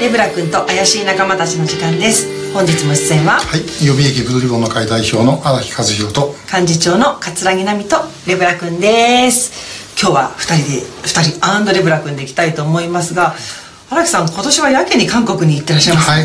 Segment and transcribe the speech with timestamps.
[0.00, 2.54] レブラ君と怪しい仲間たちの時間です。
[2.54, 3.60] 本日も出演ははい。
[3.84, 9.92] 予備役ブルーリボンの会代表の荒木和弘と幹事長の桂木奈美とレブラ君です。
[10.00, 13.34] 今日は2人で2人アンドレブラ君でいきたいと思いますが
[13.90, 16.22] 荒木さん今年はやけに韓国に行ってらっしゃいますはい。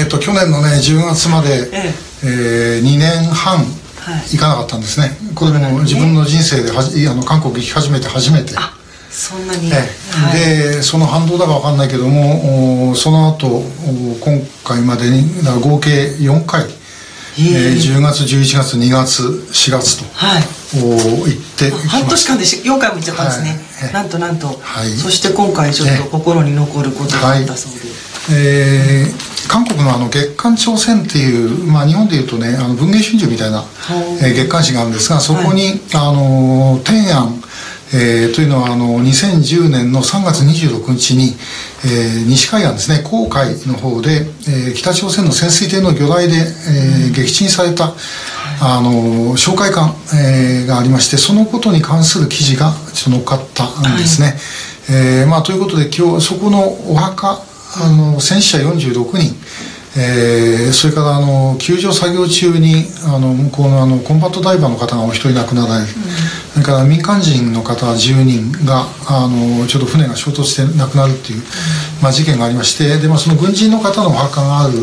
[0.00, 2.80] えー、と去年のね10月まで、ええ。
[2.82, 3.64] ー、2年半
[4.26, 8.54] 行かなかったんですね、これも自分の人生ではじあの韓国行き始めて初めて。
[8.56, 8.77] あ
[9.10, 9.88] そんなに、え
[10.34, 10.74] え。
[10.76, 13.62] でその反動だか分かんないけどもおその後お
[14.20, 15.24] 今回までに
[15.62, 16.68] 合計4回、え。
[17.38, 20.42] ー、10月11月2月4月と、はい。
[20.82, 23.92] お行って半年間でし4回も行っちゃったんですね、はい。
[23.92, 24.90] なんとなんと、はい。
[24.90, 27.78] そして今回ちょっと心に残ることがあったそうで、
[28.30, 33.64] えー韓国のあの月刊朝鮮っていう、まあ、日本でいうとねあの文藝春秋みたいな、
[34.20, 37.42] えー月刊誌があるんですがそこに、あの天安、
[37.94, 41.34] えーというのはあの2010年の3月26日に、
[41.84, 47.94] えー西海岸ですね黄海の方で、えー北朝鮮の潜水艇の魚雷で、えー撃沈された、
[48.60, 54.34] あの紹介館、えーがありましてそのことに関する記事がちょっと載っかったんですね。
[54.90, 57.40] えーまあ、ということで今日そこのお墓
[57.76, 59.34] あの戦死者46人、
[59.96, 65.88] えーそれからあの救助作業中にあの向こうのあのコンバットダイバーの方がお一人亡くなられる、
[66.58, 71.42] それから民間人の方10人があのちょっと船が衝突して亡くなるっていう、
[72.02, 74.74] まあ、事件がありましてで、まあ、その軍人の方のお墓がある、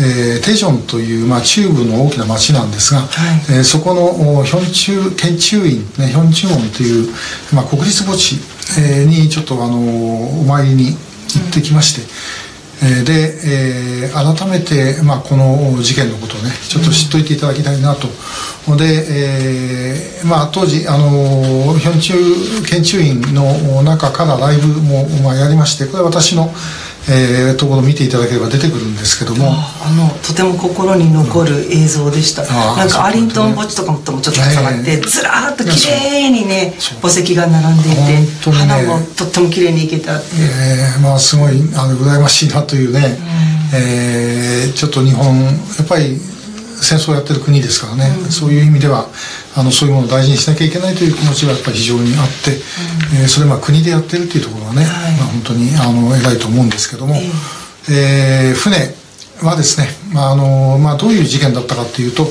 [0.00, 3.02] えーテジョンという、まあ、中部の大きな町なんですが、
[3.48, 7.08] えーそこのおヒョンチュ県中院、ね、ヒョンチュ門という、
[7.54, 8.34] まあ、国立墓地、
[8.82, 10.98] えーにちょっとあのお参りに行
[11.48, 12.43] ってきまして、えー
[13.04, 18.06] で、えー改めて、まあ、この事件のことをねちょっと知っといていただきたいなと。
[18.76, 26.52] で、えーまあ、当時あのヒョンチュ県中院の中からライブも、まあ、やりましてこれは私の、
[27.08, 29.52] えーところを見ていただければ出てくるんですけども。
[29.52, 38.26] あのとても心に残る映像でした、あーなんかアリントン墓地とかともちょっと重なって、ええずらーっと綺麗にね墓石が並んでいて、ね。
[38.52, 40.26] 花もとっても綺麗にいけたって。
[40.38, 43.18] えーまあすごいあの羨ましいなというね、
[43.74, 45.50] えーちょっと日本や
[45.82, 46.18] っぱり
[46.82, 49.06] 戦争をやってる国ですからね、そういう意味では
[49.56, 52.52] あのそういうものを大事にしなきゃいけないという気持ちがやっぱり非常にあって、
[53.20, 55.16] えーそれまあ国でやってるっていうところがね、はい。
[55.16, 57.16] まあ、本当にあの偉いと思うんですけども、
[57.90, 58.94] えー船
[59.42, 62.24] はですね、まああのまあ、どういう事件だったかっていうと,、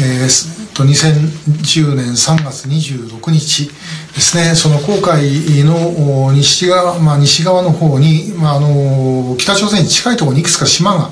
[0.00, 3.68] えーすと2010年3月26日
[4.14, 4.54] ですね。
[4.54, 11.10] その黄海のお西側,、まあ、西側の方に、まあ、あの北朝鮮に近いところにいくつか島が、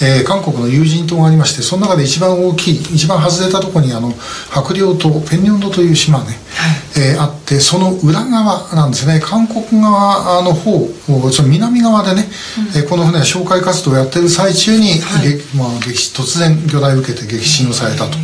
[0.00, 4.12] えー韓国の有人島がありましてその中で一番大きい一番外れたところにあの
[4.50, 5.92] 白陵島ペンニョン島とい。
[5.92, 6.38] う島ね、
[6.96, 9.20] えーあってその裏側なんですね。
[9.20, 12.28] 韓国側の方おその南側でね、
[12.76, 18.16] えーこの船は紹介活動をやってる最中に、げまあ、激突然魚雷を受けて撃沈をされたと。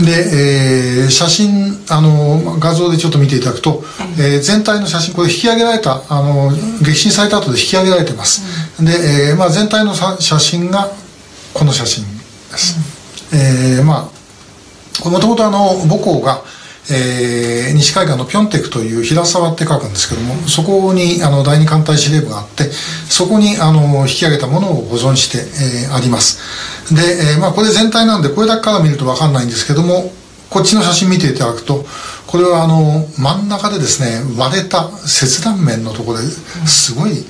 [0.00, 3.82] で、えー写真あの画像でちょっと見ていただくと、
[4.18, 6.50] えー全体の写真これ引き上げられたあの
[6.82, 8.42] 撃沈された後で引き上げられてます、
[8.82, 8.90] で、
[9.30, 10.90] えーまあ、全体のさ写真が
[11.54, 12.04] この写真
[12.50, 12.76] です、
[13.34, 14.10] えーま
[15.04, 16.42] あもともとあの母校が、
[16.90, 26.94] えー西海岸のピョンテクという平沢って書くんですけどもそこにあの第二艦隊司令部があってそこにあの引き上げたものを保存して、えーあります。
[26.94, 27.02] で、
[27.34, 30.12] えーまあ、これ全体なんでこれだけから見ると分かんないんですけども
[30.50, 31.84] こっちの写真見ていただくと
[32.26, 36.24] これはあの真ん中でですね割れた切断面のところで
[36.66, 37.24] すごい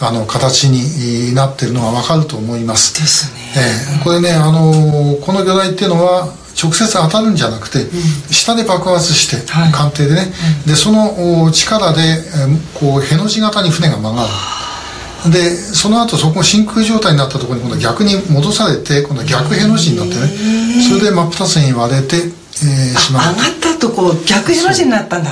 [0.00, 3.00] あの形になってるのが分かると思います。
[3.00, 3.40] ですね。
[3.56, 6.28] ええこれね、あのーこの魚雷っていうのは
[6.62, 7.86] 直接当たるんじゃなくて、
[8.30, 9.72] 下で爆発して、はい。
[9.72, 10.32] 艦艇でね、
[10.66, 14.28] でそのお力で、えーこうへの字型に船が曲がる。
[15.30, 20.28] でその後そこ真空状態になったところに今度は逆に戻されて今度は逆への字になってね。
[20.88, 25.30] それで真っ二つに割れて、えーしまう上がったとこう逆への字になったんだ。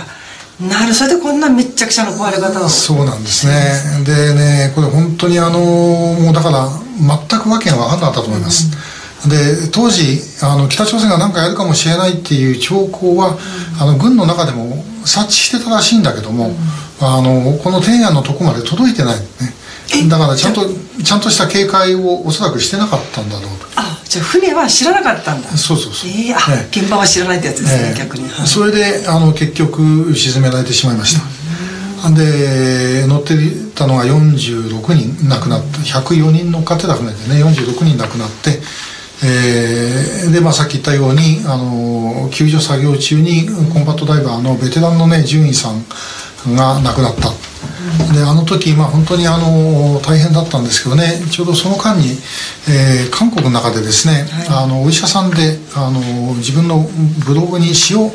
[0.61, 2.69] なるそれでこんなめっちゃくちゃな壊れ方を。
[2.69, 4.05] そうなんですね。
[4.05, 6.69] でね、これ本当にあの、もうだから、
[7.01, 8.69] 全くわけが分かんなかったと思います。
[9.27, 13.37] で、当時、あの、北朝鮮が何かやるかもしれないっていう兆候は、
[13.79, 16.55] あの、軍の中でも察知してたらしいんだけども、
[17.01, 20.09] あの、この天安のとこまで届いてないね。
[20.09, 20.63] だからちゃんと、
[21.03, 25.49] ちゃんとした警戒をおそらくしてなかったんだろうあじゃあ船は知らなかったんだ。
[25.49, 25.57] と。
[25.57, 26.11] そうそうそう。
[26.11, 26.81] ええあ、ええ。
[26.81, 27.99] 現場は知らないってやつですね、ええ。
[27.99, 31.17] 逆に、はいそれであの結局沈められてしまいまし
[32.03, 35.79] た、で乗っていたのが46人亡くなった。
[35.79, 38.61] 104人乗っかってた船でね46人亡くなって、
[39.23, 45.85] えーで、まあ、さっき言ったようにあの救助作業中にコンバットダイバーのベテランのね獣医さん
[46.57, 47.29] が亡くなった、
[48.15, 52.17] であの時、まあ、本当にあの大変だったんですけどねちょうどその間に、
[52.69, 56.01] えー、韓国の中でですね、はい、あのお医者さんであの
[56.37, 56.87] 自分の
[57.27, 58.11] ブログに詩を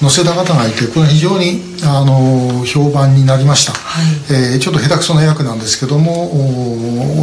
[0.00, 4.04] 載せた方がいてこれは非常にあの評判になりました、はい、
[4.54, 6.28] えー、ちょっと下手くそな役なんですけども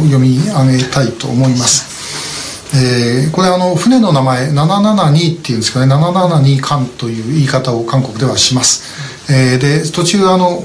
[0.04, 1.99] 読み上げたいと思います。
[2.72, 5.92] えー、これあの船の名前772っていうんですかね。
[5.92, 10.62] 772艦という言い方を韓国ではします、えー、で途中あの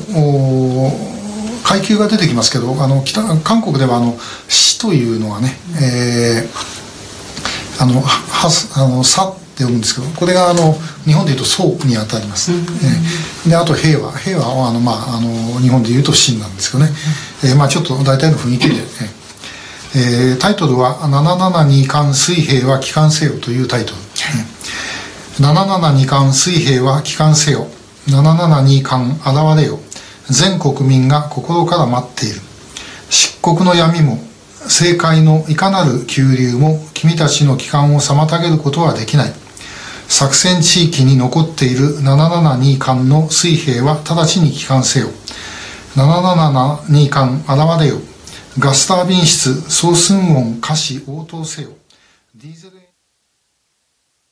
[1.63, 4.15] 階級が出てきますけどあの北韓国ではあの
[4.47, 10.73] 死というのはね、えー、あのはあのさって読むんですけどこれがあの
[11.05, 16.91] 日本でいうと「宋」にあたります、うん、えー、であと「平和」平和はあの、まあ、あの日本でいうと「真」なんですけどね、
[17.43, 23.97] えーまあ、ちょっと大体の雰囲気で、えー、タイトルは「772艦水兵は帰還せよ」というタイトル、
[25.45, 27.67] 772艦水兵は帰還せよ。
[28.07, 29.79] 772艦現れよ。
[30.29, 32.41] 全国民が心から待っている。
[33.09, 34.21] 漆黒の闇も
[34.63, 39.33] 政界のいかなる急流も君たちの帰還を妨げることはできない。
[40.07, 45.07] 作戦地域に残っている772艦の水兵は直ちに帰還せよ。
[45.95, 48.01] 772艦現れよ
[48.57, 51.71] ガスタービン室総寸音歌詞応答せよ。
[52.33, 52.84] ディーゼル